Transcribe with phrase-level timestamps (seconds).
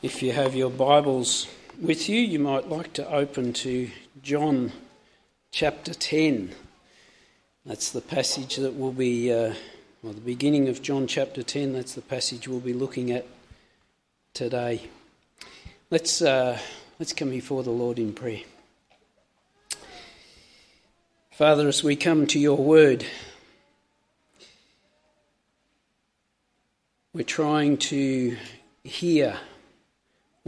[0.00, 1.48] If you have your Bibles
[1.80, 3.90] with you, you might like to open to
[4.22, 4.70] John
[5.50, 6.54] chapter 10.
[7.66, 9.54] That's the passage that will be, uh,
[10.04, 11.72] well, the beginning of John chapter 10.
[11.72, 13.26] That's the passage we'll be looking at
[14.34, 14.82] today.
[15.90, 16.60] Let's, uh,
[17.00, 18.42] let's come before the Lord in prayer.
[21.32, 23.04] Father, as we come to your word,
[27.12, 28.36] we're trying to
[28.84, 29.36] hear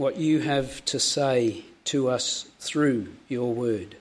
[0.01, 3.95] what you have to say to us through your word.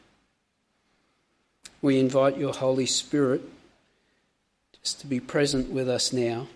[1.82, 3.42] We invite your Holy Spirit
[4.82, 6.46] just to be present with us now,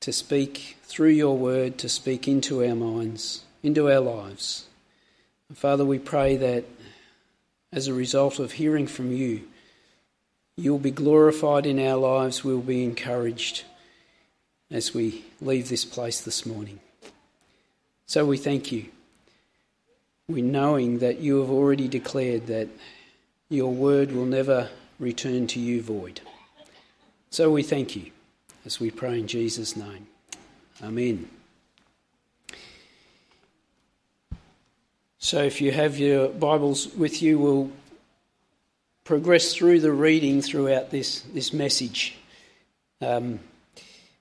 [0.00, 4.66] to speak through your word, to speak into our minds, into our lives.
[5.48, 6.64] And Father, we pray that
[7.72, 9.42] as a result of hearing from you,
[10.56, 13.62] you'll be glorified in our lives, we'll be encouraged
[14.68, 16.80] as we leave this place this morning.
[18.10, 18.86] So we thank you.
[20.26, 22.66] We knowing that you have already declared that
[23.48, 26.20] your word will never return to you void.
[27.30, 28.10] So we thank you
[28.66, 30.08] as we pray in Jesus' name.
[30.82, 31.30] Amen.
[35.20, 37.70] So if you have your Bibles with you, we'll
[39.04, 42.16] progress through the reading throughout this, this message.
[43.00, 43.38] Um,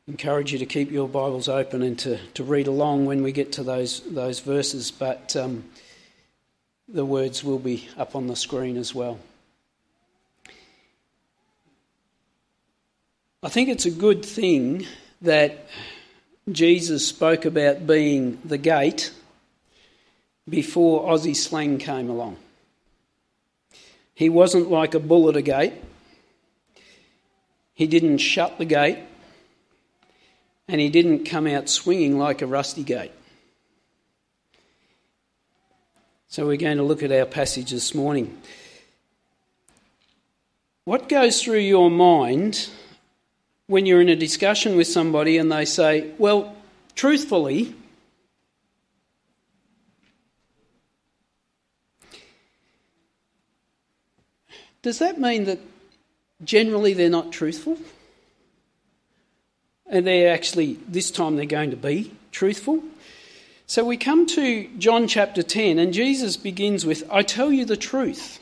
[0.10, 3.52] encourage you to keep your Bibles open and to, to read along when we get
[3.54, 5.64] to those, those verses, but um,
[6.88, 9.20] the words will be up on the screen as well.
[13.44, 14.88] I think it's a good thing
[15.22, 15.68] that
[16.52, 19.12] Jesus spoke about being the gate
[20.50, 22.38] before Aussie slang came along.
[24.16, 25.74] He wasn't like a bull at a gate.
[27.76, 28.98] He didn't shut the gate
[30.70, 33.12] and he didn't come out swinging like a rusty gate.
[36.28, 38.40] So we're going to look at our passage this morning.
[40.86, 42.70] What goes through your mind
[43.66, 46.56] when you're in a discussion with somebody and they say, Well,
[46.94, 47.74] truthfully,
[54.84, 55.60] does that mean that
[56.44, 57.80] generally they're not truthful?
[59.90, 62.84] And they're actually, this time, they're going to be truthful.
[63.68, 67.78] So we come to John chapter 10, and Jesus begins with, I tell you the
[67.78, 68.40] truth.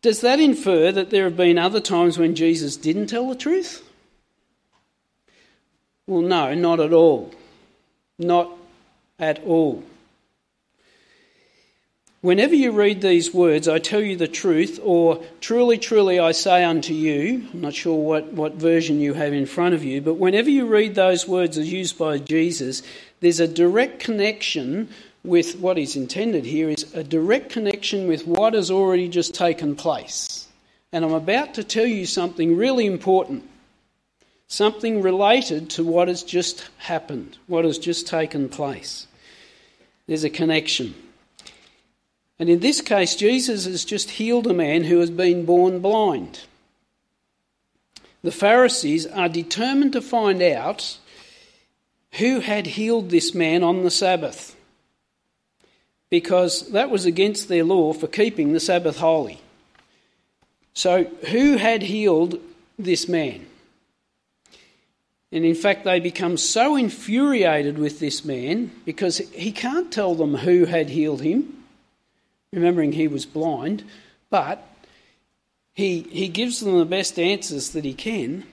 [0.00, 3.84] Does that infer that there have been other times when Jesus didn't tell the truth?
[6.06, 7.32] Well, no, not at all.
[8.18, 8.50] Not
[9.18, 9.82] at all.
[12.20, 16.64] Whenever you read these words, I tell you the truth, or truly, truly, I say
[16.64, 20.14] unto you, I'm not sure what, what version you have in front of you, but
[20.14, 22.82] whenever you read those words as used by Jesus,
[23.20, 24.88] there's a direct connection
[25.22, 29.76] with what is intended here is a direct connection with what has already just taken
[29.76, 30.48] place.
[30.92, 33.48] And I'm about to tell you something really important,
[34.48, 39.06] something related to what has just happened, what has just taken place.
[40.06, 40.94] There's a connection.
[42.38, 46.40] And in this case, Jesus has just healed a man who has been born blind.
[48.22, 50.98] The Pharisees are determined to find out
[52.12, 54.56] who had healed this man on the Sabbath,
[56.10, 59.40] because that was against their law for keeping the Sabbath holy.
[60.74, 62.40] So, who had healed
[62.78, 63.46] this man?
[65.30, 70.36] And in fact, they become so infuriated with this man because he can't tell them
[70.36, 71.57] who had healed him
[72.52, 73.84] remembering he was blind,
[74.30, 74.64] but
[75.74, 78.44] he, he gives them the best answers that he can.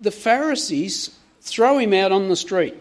[0.00, 2.74] The Pharisees throw him out on the street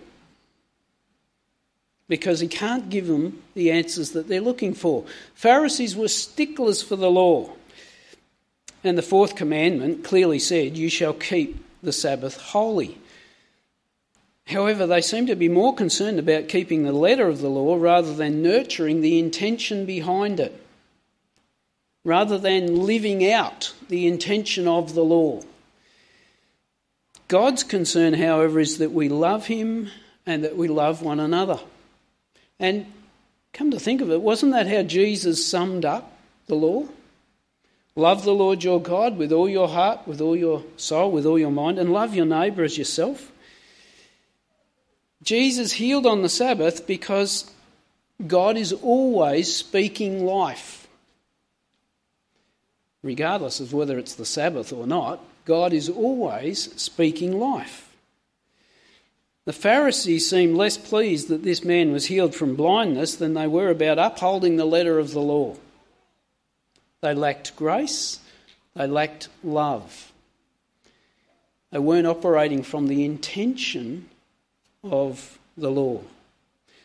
[2.07, 5.05] because he can't give them the answers that they're looking for.
[5.35, 7.49] Pharisees were sticklers for the law.
[8.83, 12.97] And the fourth commandment clearly said, You shall keep the Sabbath holy.
[14.47, 18.13] However, they seem to be more concerned about keeping the letter of the law rather
[18.13, 20.53] than nurturing the intention behind it,
[22.03, 25.41] rather than living out the intention of the law.
[27.29, 29.89] God's concern, however, is that we love Him
[30.25, 31.59] and that we love one another.
[32.59, 32.85] And
[33.53, 36.15] come to think of it, wasn't that how Jesus summed up
[36.47, 36.85] the law?
[37.95, 41.39] Love the Lord your God with all your heart, with all your soul, with all
[41.39, 43.31] your mind, and love your neighbour as yourself.
[45.23, 47.49] Jesus healed on the Sabbath because
[48.27, 50.87] God is always speaking life.
[53.01, 57.89] Regardless of whether it's the Sabbath or not, God is always speaking life.
[59.45, 63.69] The Pharisees seemed less pleased that this man was healed from blindness than they were
[63.69, 65.55] about upholding the letter of the law.
[67.01, 68.19] They lacked grace,
[68.73, 70.11] they lacked love.
[71.71, 74.09] They weren't operating from the intention
[74.83, 76.01] of the law.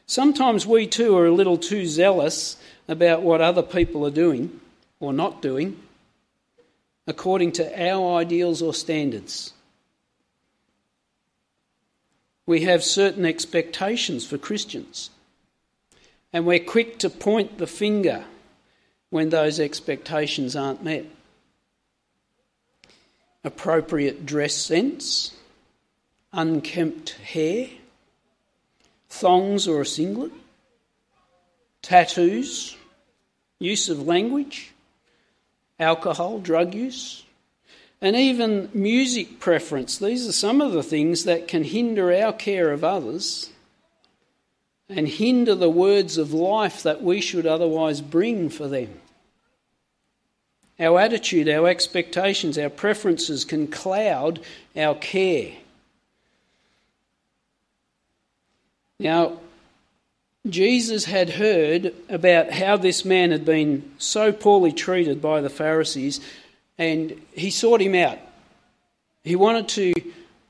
[0.06, 2.56] Sometimes we too are a little too zealous
[2.88, 4.60] about what other people are doing
[5.00, 5.78] or not doing
[7.08, 9.54] according to our ideals or standards.
[12.46, 15.10] We have certain expectations for Christians,
[16.32, 18.24] and we're quick to point the finger
[19.10, 21.06] when those expectations aren't met.
[23.42, 25.34] Appropriate dress sense,
[26.32, 27.68] unkempt hair,
[29.08, 30.32] thongs or a singlet,
[31.82, 32.76] tattoos,
[33.58, 34.72] use of language,
[35.80, 37.24] alcohol, drug use,
[38.00, 39.98] and even music preference.
[39.98, 43.50] These are some of the things that can hinder our care of others
[44.88, 49.00] and hinder the words of life that we should otherwise bring for them.
[50.80, 54.40] Our attitude, our expectations, our preferences can cloud
[54.76, 55.52] our care.
[59.00, 59.38] Now,
[60.48, 66.20] Jesus had heard about how this man had been so poorly treated by the Pharisees,
[66.76, 68.18] and he sought him out.
[69.22, 69.92] He wanted to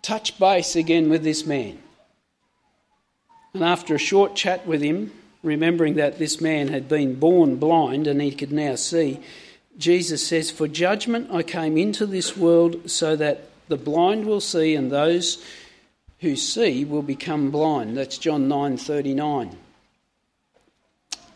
[0.00, 1.78] touch base again with this man.
[3.52, 5.12] And after a short chat with him,
[5.42, 9.20] remembering that this man had been born blind and he could now see,
[9.76, 14.74] Jesus says, For judgment I came into this world so that the blind will see
[14.74, 15.42] and those
[16.20, 17.96] who see will become blind.
[17.96, 19.56] That's John 9:39.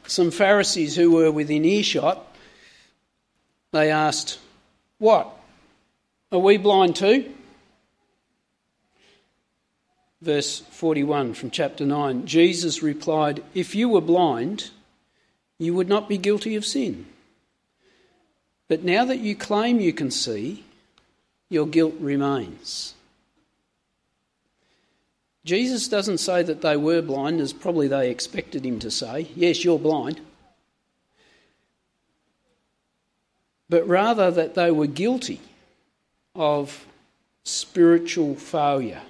[0.07, 2.27] Some Pharisees who were within earshot,
[3.71, 4.39] they asked,
[4.99, 5.39] "What?
[6.31, 7.35] Are we blind too?"
[10.21, 12.27] Verse 41 from chapter 9.
[12.27, 14.71] Jesus replied, "If you were blind,
[15.59, 17.07] you would not be guilty of sin.
[18.69, 20.65] But now that you claim you can see,
[21.49, 22.95] your guilt remains."
[25.45, 29.29] Jesus doesn't say that they were blind, as probably they expected him to say.
[29.35, 30.21] Yes, you're blind.
[33.69, 35.41] But rather that they were guilty
[36.35, 36.87] of
[37.43, 39.03] spiritual failure.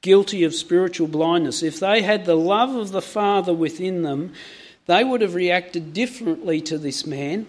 [0.00, 1.62] Guilty of spiritual blindness.
[1.62, 4.32] If they had the love of the Father within them,
[4.86, 7.46] they would have reacted differently to this man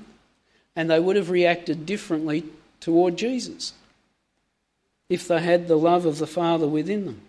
[0.76, 2.46] and they would have reacted differently
[2.80, 3.74] toward Jesus
[5.10, 7.22] if they had the love of the Father within them.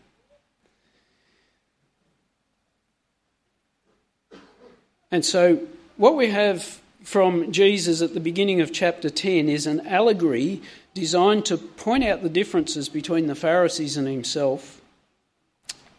[5.11, 5.61] And so,
[5.97, 10.63] what we have from Jesus at the beginning of chapter 10 is an allegory
[10.95, 14.81] designed to point out the differences between the Pharisees and himself.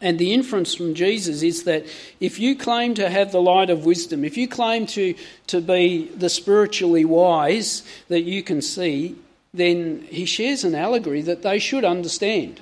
[0.00, 1.84] And the inference from Jesus is that
[2.20, 5.14] if you claim to have the light of wisdom, if you claim to,
[5.46, 9.16] to be the spiritually wise that you can see,
[9.54, 12.60] then he shares an allegory that they should understand.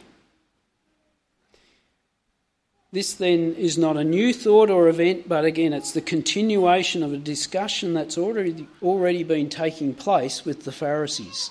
[2.92, 7.12] This then is not a new thought or event, but again, it's the continuation of
[7.12, 11.50] a discussion that's already, already been taking place with the Pharisees.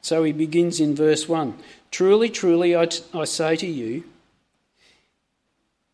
[0.00, 1.58] So he begins in verse 1
[1.90, 4.04] Truly, truly, I, t- I say to you,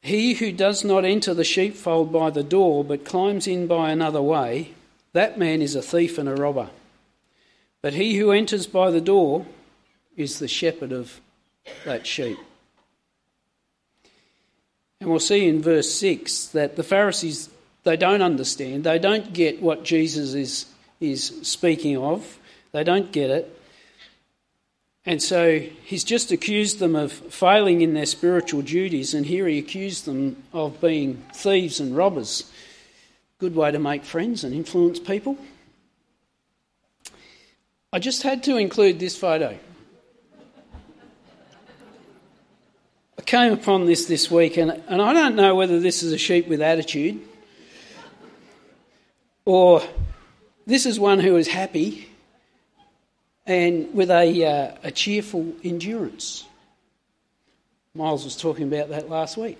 [0.02, 4.22] he who does not enter the sheepfold by the door, but climbs in by another
[4.22, 4.74] way,
[5.12, 6.70] that man is a thief and a robber.
[7.82, 9.46] But he who enters by the door
[10.16, 11.20] is the shepherd of
[11.84, 12.38] that sheep.
[15.00, 17.48] And we'll see in verse 6 that the Pharisees,
[17.84, 18.84] they don't understand.
[18.84, 20.66] They don't get what Jesus is,
[21.00, 22.38] is speaking of.
[22.72, 23.56] They don't get it.
[25.06, 29.58] And so he's just accused them of failing in their spiritual duties, and here he
[29.58, 32.50] accused them of being thieves and robbers.
[33.38, 35.38] Good way to make friends and influence people.
[37.92, 39.58] I just had to include this photo.
[43.18, 46.18] I came upon this this week, and, and I don't know whether this is a
[46.18, 47.20] sheep with attitude
[49.44, 49.82] or
[50.66, 52.08] this is one who is happy
[53.44, 56.44] and with a, uh, a cheerful endurance.
[57.92, 59.58] Miles was talking about that last week.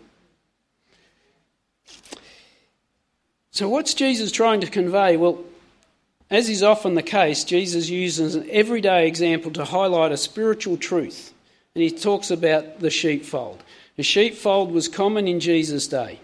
[3.50, 5.16] So, what's Jesus trying to convey?
[5.16, 5.42] Well,
[6.30, 11.32] as is often the case, Jesus uses an everyday example to highlight a spiritual truth.
[11.74, 13.62] And he talks about the sheepfold.
[13.96, 16.20] The sheepfold was common in Jesus' day.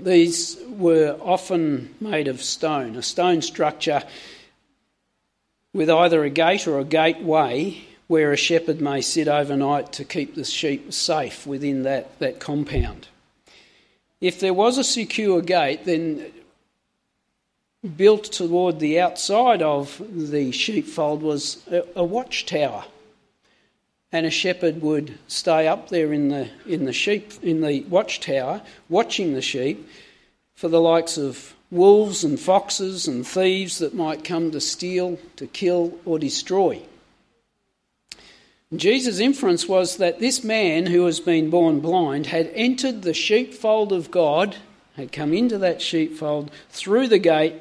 [0.00, 4.02] These were often made of stone, a stone structure
[5.72, 10.34] with either a gate or a gateway where a shepherd may sit overnight to keep
[10.34, 13.08] the sheep safe within that, that compound.
[14.20, 16.32] If there was a secure gate, then
[17.84, 22.84] built toward the outside of the sheepfold was a, a watchtower.
[24.10, 28.62] And a shepherd would stay up there in the, in the sheep in the watchtower,
[28.88, 29.88] watching the sheep
[30.54, 35.46] for the likes of wolves and foxes and thieves that might come to steal, to
[35.48, 36.80] kill, or destroy.
[38.74, 43.92] Jesus' inference was that this man who has been born blind had entered the sheepfold
[43.92, 44.56] of God,
[44.96, 47.54] had come into that sheepfold through the gate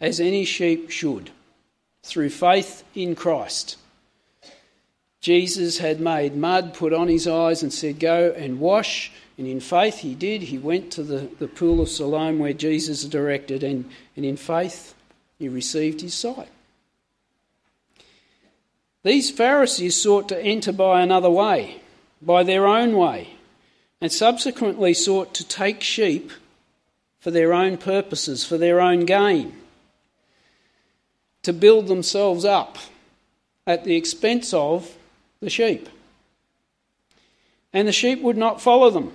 [0.00, 1.30] as any sheep should,
[2.02, 3.76] through faith in Christ.
[5.20, 9.10] Jesus had made mud, put on his eyes, and said, Go and wash.
[9.38, 10.42] And in faith he did.
[10.42, 14.94] He went to the, the pool of Siloam where Jesus directed, and, and in faith
[15.38, 16.48] he received his sight.
[19.02, 21.80] These Pharisees sought to enter by another way,
[22.20, 23.30] by their own way,
[24.00, 26.32] and subsequently sought to take sheep
[27.20, 29.52] for their own purposes, for their own gain,
[31.46, 32.76] to build themselves up
[33.68, 34.96] at the expense of
[35.38, 35.88] the sheep.
[37.72, 39.12] And the sheep would not follow them,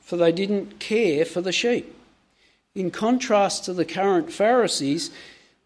[0.00, 1.94] for they didn't care for the sheep.
[2.74, 5.10] In contrast to the current Pharisees,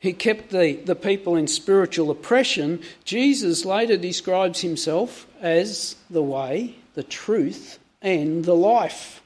[0.00, 2.82] he kept the, the people in spiritual oppression.
[3.04, 9.19] Jesus later describes himself as the way, the truth, and the life.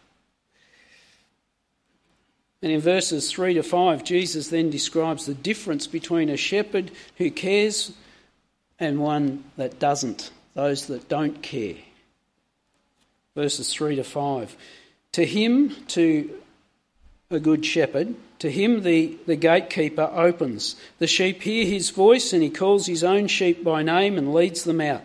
[2.64, 7.30] And in verses 3 to 5, Jesus then describes the difference between a shepherd who
[7.30, 7.92] cares
[8.80, 11.74] and one that doesn't, those that don't care.
[13.36, 14.56] Verses 3 to 5.
[15.12, 16.40] To him, to
[17.30, 20.74] a good shepherd, to him the, the gatekeeper opens.
[21.00, 24.64] The sheep hear his voice, and he calls his own sheep by name and leads
[24.64, 25.02] them out.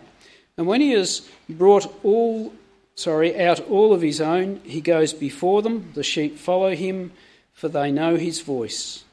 [0.56, 2.54] And when he has brought all
[2.94, 5.90] sorry, out all of his own, he goes before them.
[5.94, 7.12] The sheep follow him,
[7.60, 9.04] for they know his voice.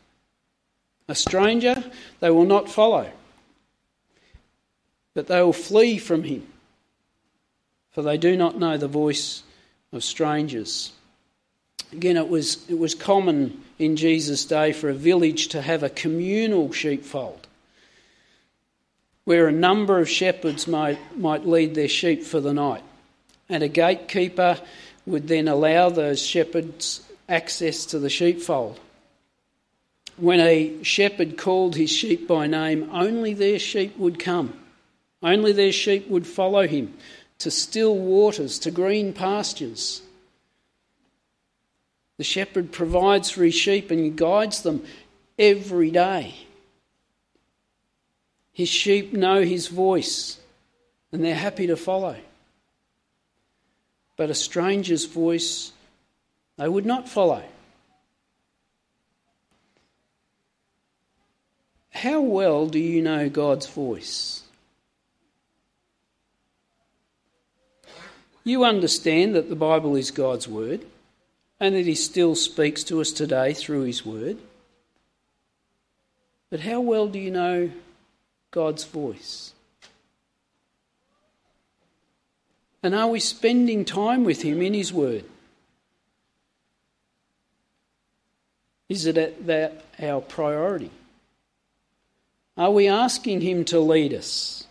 [1.10, 1.84] A stranger
[2.22, 3.12] they will not follow,
[5.13, 6.48] but they will flee from him,
[7.92, 9.44] for they do not know the voice
[9.92, 10.94] of strangers.
[11.92, 15.89] Again, it was, it was common in Jesus' day for a village to have a
[15.89, 17.48] communal sheepfold
[19.25, 22.84] where a number of shepherds might, might lead their sheep for the night.
[23.50, 24.58] And a gatekeeper
[25.06, 28.79] would then allow those shepherds access to the sheepfold.
[30.17, 34.57] When a shepherd called his sheep by name, only their sheep would come.
[35.22, 36.93] Only their sheep would follow him
[37.39, 40.01] to still waters, to green pastures.
[42.17, 44.84] The shepherd provides for his sheep and guides them
[45.38, 46.34] every day.
[48.53, 50.39] His sheep know his voice
[51.12, 52.15] and they're happy to follow.
[54.15, 55.72] But a stranger's voice
[56.58, 57.44] they would not follow.
[61.92, 64.44] How well do you know God's voice?
[68.44, 70.86] You understand that the Bible is God's Word
[71.60, 74.38] and that He still speaks to us today through His Word.
[76.50, 77.72] But how well do you know
[78.52, 79.54] God's voice?
[82.82, 85.26] And are we spending time with Him in His Word?
[88.89, 90.91] Is it that our priority?
[92.56, 94.65] Are we asking Him to lead us,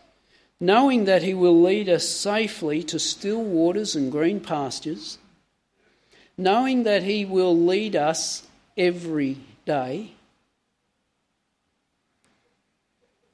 [0.58, 5.18] knowing that He will lead us safely to still waters and green pastures?
[6.36, 8.42] knowing that He will lead us
[8.76, 10.12] every day.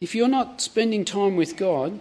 [0.01, 1.99] If you're not spending time with God,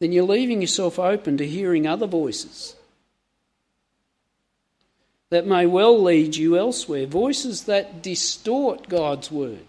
[0.00, 2.74] then you're leaving yourself open to hearing other voices
[5.30, 9.64] that may well lead you elsewhere, voices that distort God's word,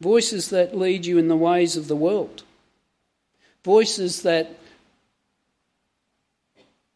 [0.00, 2.42] voices that lead you in the ways of the world,
[3.64, 4.58] voices that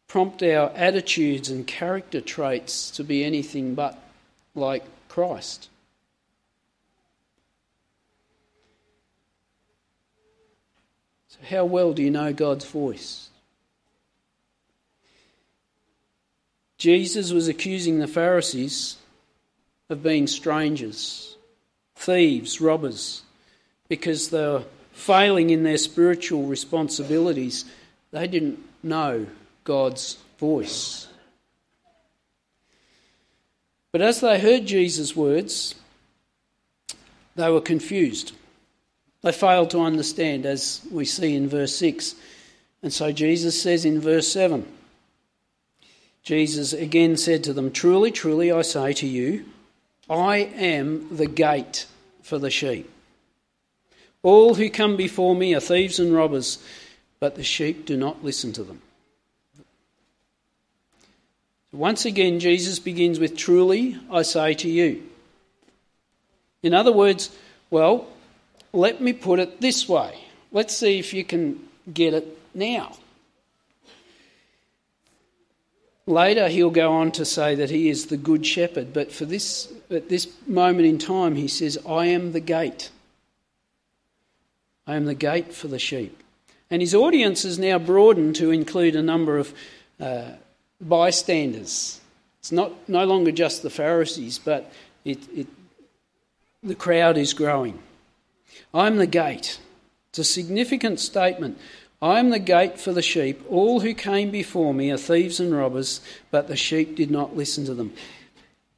[0.07, 3.97] prompt our attitudes and character traits to be anything but
[4.53, 5.69] like Christ.
[11.29, 13.29] So, how well do you know God's voice?
[16.83, 18.97] Jesus was accusing the Pharisees
[19.89, 21.37] of being strangers,
[21.95, 23.21] thieves, robbers,
[23.87, 27.63] because they were failing in their spiritual responsibilities.
[28.11, 29.27] They didn't know
[29.63, 31.07] God's voice.
[33.93, 35.75] But as they heard Jesus' words,
[37.37, 38.33] they were confused.
[39.21, 42.15] They failed to understand, as we see in verse 6.
[42.81, 44.67] And so Jesus says in verse 7
[46.23, 49.45] Jesus again said to them, Truly, truly, I say to you,
[50.09, 51.85] I am the gate
[52.21, 52.89] for the sheep.
[54.21, 56.63] All who come before me are thieves and robbers,
[57.19, 58.81] but the sheep do not listen to them.
[61.73, 65.03] Once again, Jesus begins with, Truly, I say to you.
[66.61, 67.35] In other words,
[67.69, 68.07] well,
[68.71, 70.23] let me put it this way.
[70.51, 71.59] Let's see if you can
[71.91, 72.95] get it now.
[76.05, 79.71] Later, he'll go on to say that he is the good shepherd, but for this,
[79.89, 82.89] at this moment in time, he says, I am the gate.
[84.85, 86.21] I am the gate for the sheep.
[86.69, 89.53] And his audience is now broadened to include a number of
[89.99, 90.31] uh,
[90.81, 92.01] bystanders.
[92.39, 94.69] It's not no longer just the Pharisees, but
[95.05, 95.47] it, it,
[96.61, 97.79] the crowd is growing.
[98.73, 99.59] I'm the gate.
[100.09, 101.57] It's a significant statement.
[102.03, 103.41] I am the gate for the sheep.
[103.49, 107.63] All who came before me are thieves and robbers, but the sheep did not listen
[107.63, 107.93] to them.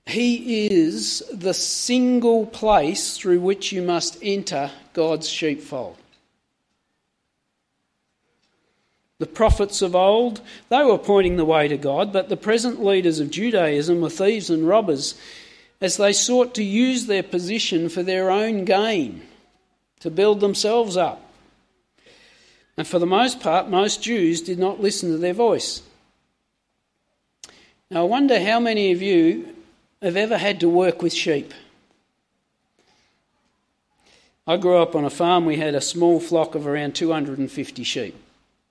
[0.06, 5.98] He is the single place through which you must enter God's sheepfold.
[9.18, 13.20] The prophets of old, they were pointing the way to God, but the present leaders
[13.20, 15.20] of Judaism were thieves and robbers
[15.82, 19.24] as they sought to use their position for their own gain,
[20.02, 21.25] to build themselves up.
[22.78, 25.82] And for the most part, most Jews did not listen to their voice.
[27.90, 29.56] Now, I wonder how many of you
[30.02, 31.54] have ever had to work with sheep.
[34.48, 38.16] I grew up on a farm, we had a small flock of around 250 sheep.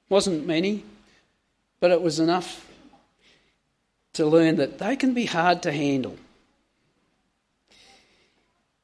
[0.08, 0.84] Wasn't many,
[1.80, 2.70] but it was enough
[4.12, 6.16] to learn that they can be hard to handle.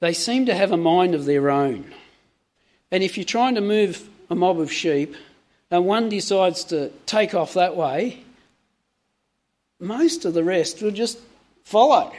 [0.01, 1.93] They seem to have a mind of their own.
[2.91, 5.15] And if you're trying to move a mob of sheep
[5.71, 8.23] and one decides to take off that way,
[9.79, 11.19] most of the rest will just
[11.65, 12.13] follow.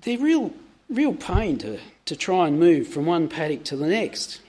[0.00, 0.52] They're real,
[0.88, 4.40] real pain to, to try and move from one paddock to the next.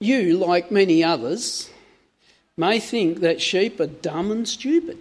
[0.00, 1.70] You, like many others,
[2.56, 4.98] may think that sheep are dumb and stupid.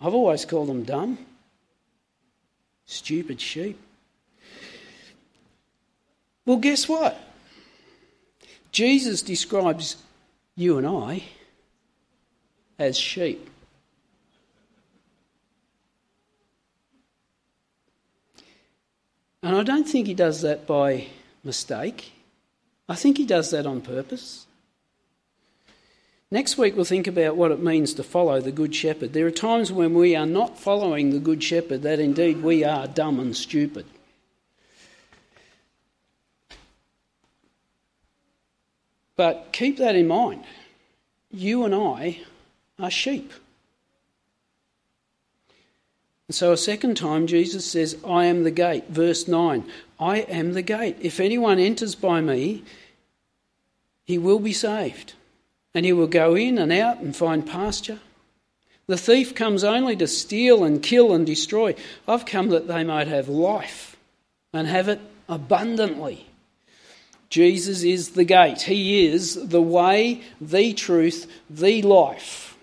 [0.00, 1.18] I've always called them dumb.
[2.86, 3.78] Stupid sheep.
[6.50, 7.16] Well, guess what?
[8.72, 9.98] Jesus describes
[10.56, 11.22] you and I
[12.76, 13.48] as sheep.
[19.44, 21.06] And I don't think he does that by
[21.44, 22.10] mistake.
[22.88, 24.46] I think he does that on purpose.
[26.32, 29.12] Next week, we'll think about what it means to follow the Good Shepherd.
[29.12, 32.88] There are times when we are not following the Good Shepherd that indeed we are
[32.88, 33.86] dumb and stupid.
[39.20, 40.44] But keep that in mind.
[41.30, 42.20] You and I
[42.78, 43.34] are sheep.
[46.26, 48.88] And so, a second time, Jesus says, I am the gate.
[48.88, 49.62] Verse 9
[49.98, 50.96] I am the gate.
[51.02, 52.64] If anyone enters by me,
[54.06, 55.12] he will be saved
[55.74, 58.00] and he will go in and out and find pasture.
[58.86, 61.74] The thief comes only to steal and kill and destroy.
[62.08, 63.98] I've come that they might have life
[64.54, 66.29] and have it abundantly.
[67.30, 68.62] Jesus is the gate.
[68.62, 72.58] He is the way, the truth, the life.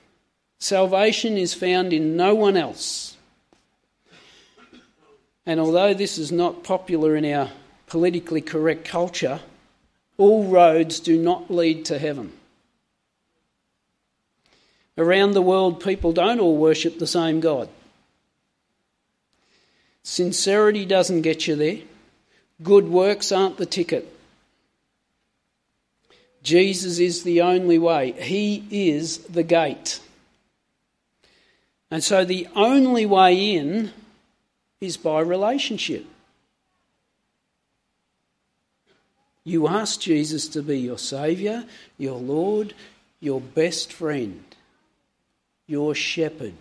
[0.60, 3.16] Salvation is found in no one else.
[5.46, 7.50] And although this is not popular in our
[7.88, 9.40] politically correct culture,
[10.18, 12.34] all roads do not lead to heaven.
[14.98, 17.70] Around the world, people don't all worship the same God.
[20.04, 21.80] Sincerity doesn't get you there.
[22.62, 24.17] Good works aren't the ticket.
[26.48, 30.00] Jesus is the only way, He is the gate.
[31.92, 33.92] And so the only way in
[34.82, 36.06] is by relationship.
[39.44, 41.64] You ask Jesus to be your Saviour,
[41.98, 42.74] your Lord,
[43.22, 44.44] your best friend
[45.68, 46.54] your shepherd.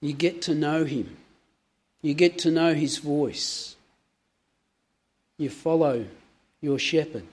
[0.00, 1.16] You get to know him.
[2.02, 3.76] You get to know his voice.
[5.38, 6.04] You follow
[6.62, 7.24] your shepherd.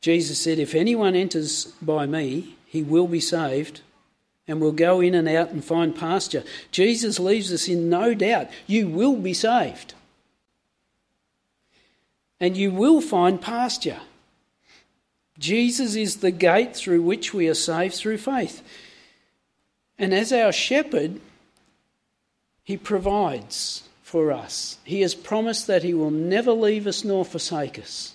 [0.00, 3.82] Jesus said, If anyone enters by me, he will be saved
[4.48, 6.44] and will go in and out and find pasture.
[6.70, 8.48] Jesus leaves us in no doubt.
[8.66, 9.94] You will be saved.
[12.38, 14.00] And you will find pasture.
[15.38, 18.62] Jesus is the gate through which we are saved through faith.
[19.98, 21.20] And as our shepherd,
[22.62, 24.78] he provides for us.
[24.82, 28.14] He has promised that he will never leave us nor forsake us.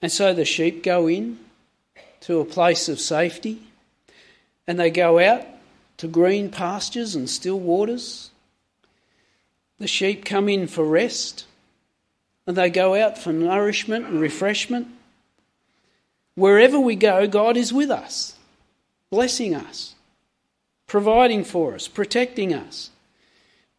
[0.00, 1.40] And so the sheep go in
[2.20, 3.60] to a place of safety
[4.68, 5.44] and they go out
[5.96, 8.30] to green pastures and still waters.
[9.80, 11.44] The sheep come in for rest
[12.46, 14.86] and they go out for nourishment and refreshment.
[16.36, 18.36] Wherever we go, God is with us,
[19.10, 19.96] blessing us,
[20.86, 22.90] providing for us, protecting us.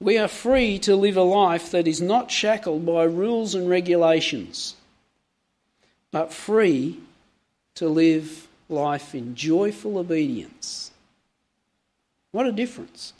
[0.06, 4.76] We are free to live a life that is not shackled by rules and regulations,
[6.12, 7.00] but free
[7.74, 10.92] to live life in joyful obedience.
[12.30, 13.14] What a difference!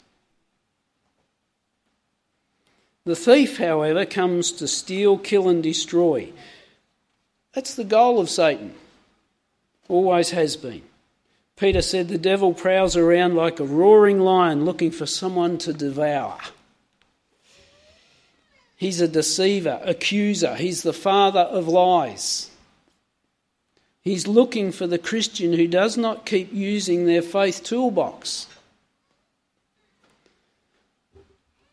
[3.04, 6.32] The thief, however, comes to steal, kill, and destroy.
[7.52, 8.74] That's the goal of Satan.
[9.88, 10.82] Always has been.
[11.56, 16.38] Peter said the devil prowls around like a roaring lion looking for someone to devour.
[18.76, 20.54] He's a deceiver, accuser.
[20.54, 22.50] He's the father of lies.
[24.02, 28.46] He's looking for the Christian who does not keep using their faith toolbox.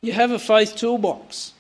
[0.02, 1.54] You have a faith toolbox.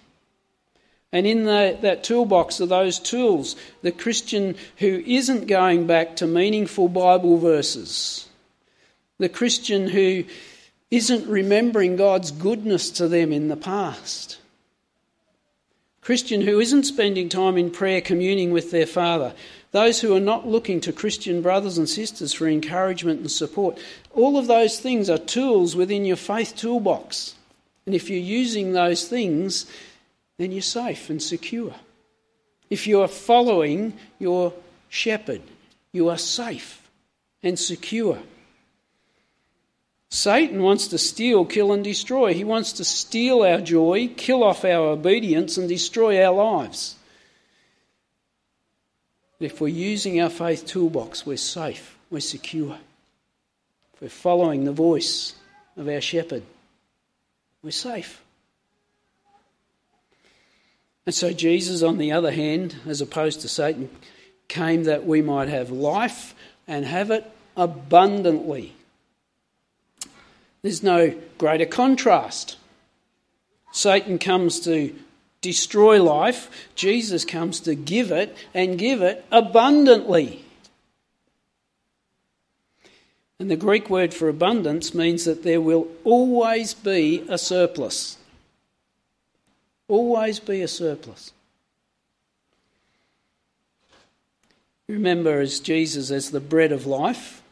[1.12, 3.56] And in the, that toolbox are those tools.
[3.84, 8.28] The Christian who isn't going back to meaningful Bible verses.
[9.20, 10.24] The Christian who
[10.90, 14.40] isn't remembering God's goodness to them in the past.
[16.04, 19.34] Christian who isn't spending time in prayer communing with their Father.
[19.72, 23.80] Those who are not looking to Christian brothers and sisters for encouragement and support.
[24.12, 27.36] All of those things are tools within your faith toolbox.
[27.86, 29.66] And if you're using those things,
[30.38, 31.74] then you're safe and secure.
[32.70, 34.54] If you are following your
[34.90, 35.42] shepherd,
[35.94, 36.90] you are safe
[37.42, 38.20] and secure.
[40.14, 42.36] Satan wants to steal, kill, and destroy.
[42.36, 46.96] He wants to steal our joy, kill off our obedience, and destroy our lives.
[49.40, 52.78] But if we're using our faith toolbox, we're safe, we're secure.
[53.96, 55.34] If we're following the voice
[55.78, 56.44] of our shepherd,
[57.64, 58.22] we're safe.
[61.08, 63.90] And so, Jesus, on the other hand, as opposed to Satan,
[64.48, 66.36] came that we might have life
[66.68, 67.26] and have it
[67.58, 68.76] abundantly.
[70.64, 72.58] There's no greater contrast.
[73.74, 74.96] Satan comes to
[75.42, 80.46] destroy life, Jesus comes to give it and give it abundantly.
[83.40, 88.18] And the Greek word for abundance means that there will always be a surplus.
[89.90, 91.34] Always be a surplus.
[94.88, 97.43] Remember, as Jesus, as the bread of life,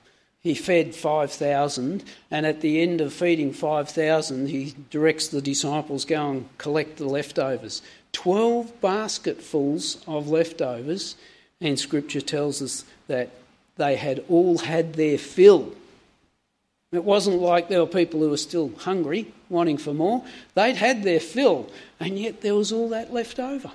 [0.42, 6.32] he fed 5,000, and at the end of feeding 5,000, he directs the disciples go
[6.32, 7.84] and collect the leftovers.
[8.14, 11.16] 12 basketfuls of leftovers,
[11.62, 13.30] and scripture tells us that
[13.78, 15.74] they had all had their fill.
[16.92, 20.24] It wasn't like there were people who were still hungry, wanting for more.
[20.56, 23.72] They'd had their fill, and yet there was all that left over.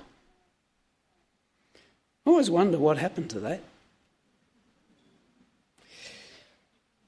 [2.25, 3.61] I always wonder what happened to that.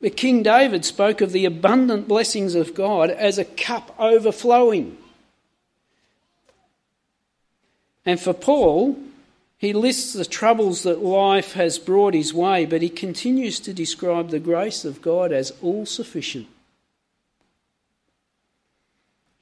[0.02, 4.98] But King David spoke of the abundant blessings of God as a cup overflowing.
[8.06, 8.98] And for Paul,
[9.58, 14.30] he lists the troubles that life has brought his way, but he continues to describe
[14.30, 16.48] the grace of God as all sufficient.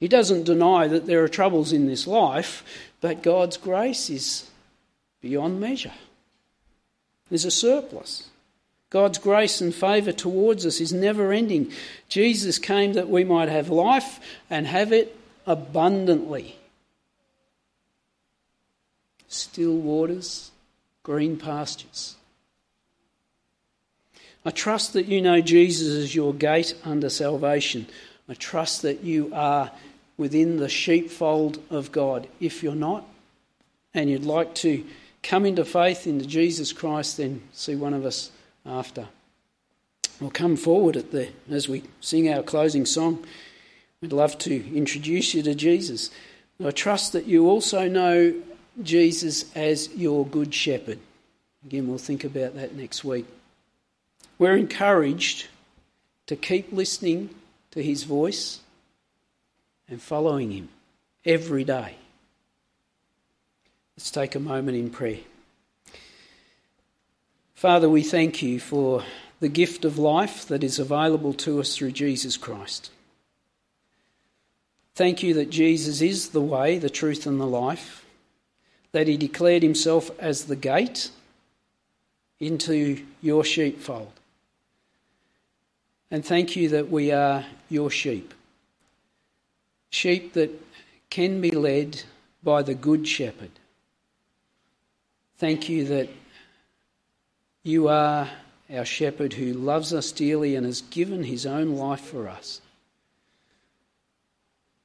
[0.00, 2.64] He doesn't deny that there are troubles in this life,
[3.00, 4.50] but God's grace is
[5.20, 5.94] beyond measure.
[7.28, 8.28] There's a surplus.
[8.90, 11.70] God's grace and favour towards us is never ending.
[12.08, 15.14] Jesus came that we might have life and have it
[15.46, 16.58] abundantly
[19.28, 20.50] still waters,
[21.02, 22.16] green pastures.
[24.44, 27.86] I trust that you know Jesus as your gate under salvation.
[28.28, 29.70] I trust that you are
[30.16, 32.26] within the sheepfold of God.
[32.40, 33.06] If you're not,
[33.94, 34.84] and you'd like to
[35.22, 38.30] come into faith into Jesus Christ, then see one of us
[38.64, 39.08] after.
[40.20, 43.24] We'll come forward at the, as we sing our closing song.
[44.00, 46.10] We'd love to introduce you to Jesus.
[46.64, 48.34] I trust that you also know
[48.82, 50.98] Jesus as your good shepherd.
[51.64, 53.26] Again, we'll think about that next week.
[54.38, 55.46] We're encouraged
[56.26, 57.30] to keep listening
[57.72, 58.60] to his voice
[59.88, 60.68] and following him
[61.24, 61.96] every day.
[63.96, 65.18] Let's take a moment in prayer.
[67.58, 69.02] Father, we thank you for
[69.40, 72.92] the gift of life that is available to us through Jesus Christ.
[74.94, 78.06] Thank you that Jesus is the way, the truth, and the life,
[78.92, 81.10] that he declared himself as the gate
[82.38, 84.12] into your sheepfold.
[86.12, 88.34] And thank you that we are your sheep.
[89.90, 90.52] Sheep that
[91.10, 92.04] can be led
[92.40, 93.50] by the Good Shepherd.
[95.38, 96.08] Thank you that
[97.68, 98.28] you are
[98.74, 102.62] our shepherd who loves us dearly and has given his own life for us.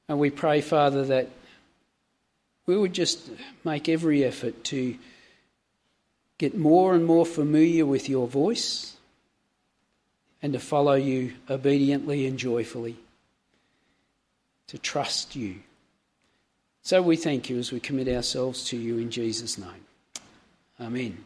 [0.06, 1.30] And we pray, Father, that
[2.66, 3.30] we would just
[3.64, 4.96] make every effort to
[6.36, 8.96] get more and more familiar with your voice
[10.42, 12.96] and to follow you obediently and joyfully,
[14.66, 15.56] to trust you.
[16.82, 19.86] So we thank you as we commit ourselves to you in Jesus' name.
[20.78, 21.24] Amen.